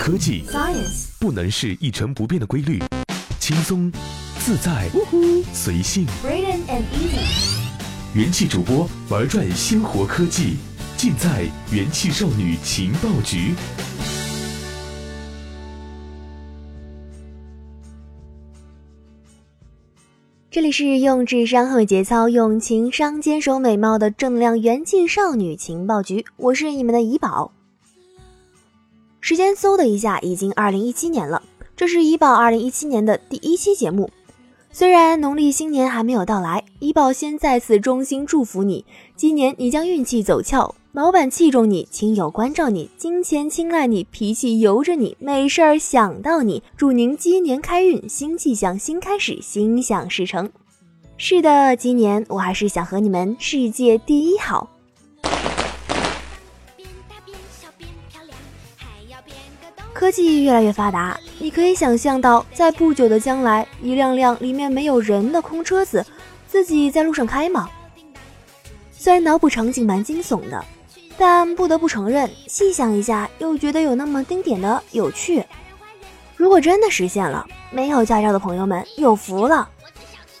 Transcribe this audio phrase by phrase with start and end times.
[0.00, 2.78] 科技 Science 不能是一成不变的规律，
[3.38, 3.92] 轻松、
[4.38, 4.88] 自在、
[5.52, 6.06] 随性。
[6.24, 10.56] And Easy 元气主播玩转鲜活科技，
[10.96, 13.54] 尽在元气少女情报局。
[20.50, 27.52] 这里是用智商和节操，用情商坚守美貌的正能量元气少女情报局，我是你们的怡宝。
[29.30, 31.40] 时间嗖的一下，已经二零一七年了，
[31.76, 34.10] 这是怡宝二零一七年的第一期节目。
[34.72, 38.84] 虽然农历新年还没有到来，怡宝先再次衷心祝福你，
[39.14, 50.50] 今年你将运气走俏，老板器重你，亲友关照你，金钱青睐你，脾气由着你，没事儿想到你，祝您鸡年开运，新气象，新开始，心想事成。
[51.16, 54.68] 是的，今年我还是想和你们世界第一好。
[59.92, 66.06] 科技越来越发达，你可以想象到，在不久的将来，一辆辆里面没有人的空车子，
[66.46, 67.68] 自己在路上开吗？
[68.92, 70.64] 虽然脑补场景蛮惊悚的，
[71.18, 75.44] 但不得不承认，细想一下，又觉得有那么丁点的有趣。
[76.36, 79.66] 如果真的实现了，没有驾照的朋友们有福了；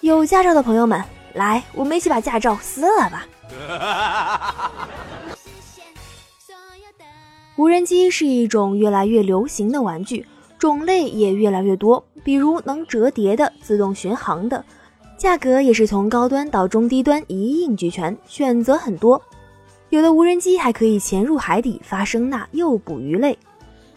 [0.00, 1.02] 有驾照的朋友们，
[1.34, 3.26] 来，我们一起把驾照撕了吧！
[7.60, 10.24] 无人机是一种越来越流行的玩具，
[10.58, 14.64] 种类也越来越多，比如能折叠的、自动巡航的，
[15.18, 19.20] 价格也是从高端到中低端一应俱全，选择很多。
[19.90, 23.38] 有的无人机还可以潜入海底发声呐，诱捕鱼类。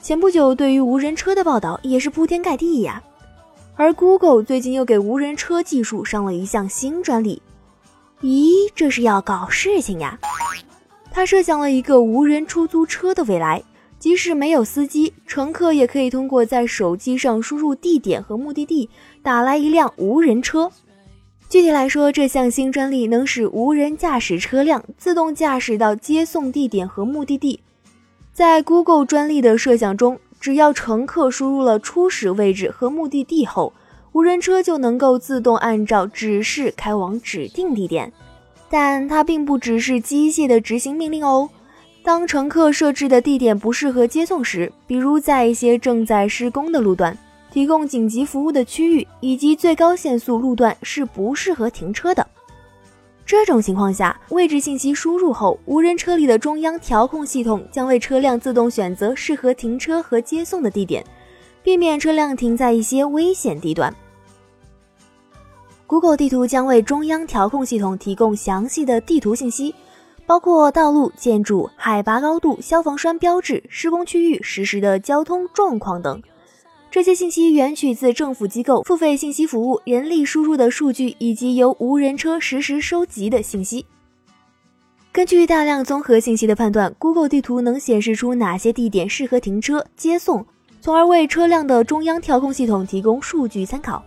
[0.00, 3.00] 前不久对于无人车的报道也是铺天盖地呀。
[3.76, 7.40] 而 Google 最近又给无人车技术上了一项新专利，
[8.22, 10.18] 咦，这是要搞事情呀？
[11.14, 13.62] 他设想了一个无人出租车的未来，
[13.98, 18.88] 即使没有司机，乘客也可以通过在手机上输入地点和目的地，
[19.22, 20.70] 打来一辆无人车。
[21.50, 27.60] 具体来说，这项新专利能使无人驾驶车辆自动驾驶到接送地点和目的地。
[28.32, 33.74] 在 Google 专利的设想中，只要乘客输入了初始位置和目的地后，
[34.12, 38.10] 无人车就能够自动按照指示开往指定地点。
[38.72, 41.46] 但它并不只是机械的执行命令哦。
[42.02, 47.16] 当乘客设置的地点不适合接送时，比如在一些正在施工的路段、
[47.52, 52.26] 提供紧急服务的区域以及最高限速路段是不适合停车的。
[53.26, 61.04] 这种情况下，位置信息输入后，无人车里的中央调控系统将为车辆自动选择适合停车和接送的地点，
[61.62, 63.94] 避免车辆停在一些危险地段。
[65.92, 69.74] Google 地图将为中央调控系统提供详细的地图信息，
[70.24, 76.22] 包括道路、建筑、海拔高度、消防栓标志、施工区域实时的交通状况等。
[76.90, 83.84] 这些信息原取自政府机构付费信息服务人力输入的数据，以及由无人车实时收集的信息。
[85.12, 90.46] 根据大量综合信息的判断，Google 地图能显示出哪些地点适合停车、接送，
[90.80, 94.02] 从而为车辆的中央调控系统提供数据参考。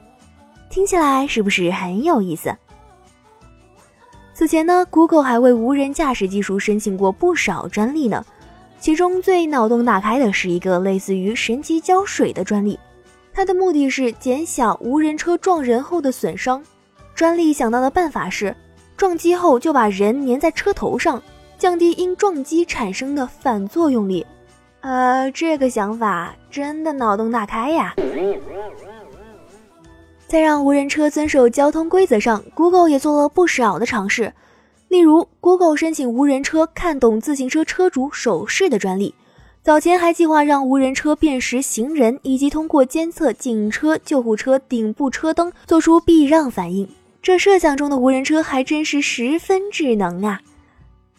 [0.69, 2.55] 听起来是不是很有意思？
[4.33, 8.25] 此前呢，Google 还为无人驾驶技术申请过不少专利呢。
[8.77, 12.77] 其中最脑洞大开的是一个类似于神奇胶水的专利，
[13.33, 16.61] 它的目的是减小无人车撞人后的损伤。
[17.15, 18.53] 专利想到的办法是，
[18.97, 21.23] 撞击后就把人粘在车头上，
[21.57, 24.25] 降低因撞击产生的反作用力。
[24.81, 27.95] 呃，这个想法真的脑洞大开呀！
[30.27, 34.33] 在让无人车遵守交通规则上，Google 也做了不少的尝试。
[34.87, 39.13] 例如，Google 申请无人车看懂自行车车主手势的专利，
[39.63, 46.87] 早前还计划让无人车辨识行人，以及通过监测警车、救护车顶部车灯做出避让反应。
[47.21, 50.41] 这设想中的无人车还真是十分智能啊！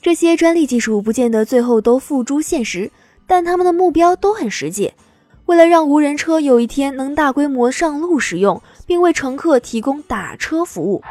[0.00, 2.90] 这些专利技术不见得最后都付诸现实，
[3.26, 4.92] 但他们的目标都很实际。
[5.46, 11.02] 为了让无人车有一天能大规模上路使用，并为乘客提供打车服务。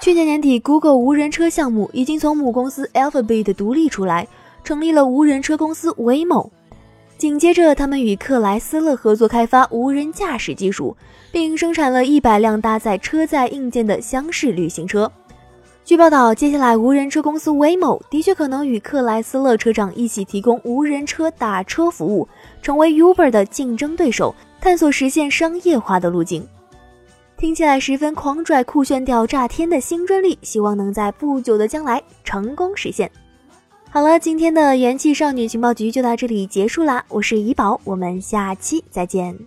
[0.00, 4.28] 去年年底，Google 无人车项目已经从母公司 Alphabet 独立出来，
[4.62, 6.50] 成立了无人车公司 Waymo。
[7.16, 10.94] 紧接着，他们与克莱斯勒合作开发无人驾驶技术，
[11.32, 15.10] 并生产了一百辆搭载车载硬件的厢式旅行车。
[15.84, 22.26] 据报道，接下来无人车公司 Waymo 的确可能与克莱斯勒车长一起提供无人车打车服务，
[22.62, 26.46] 成为 Uber 的竞争对手，探索实现商业化的路径。
[27.36, 33.10] 听起来十分狂拽、酷炫掉炸天的新专利，希望能在不久的将来成功实现。
[33.90, 39.38] 好了，今天的元气少女情报局就到这里结束啦，我是怡宝，我们下期再见。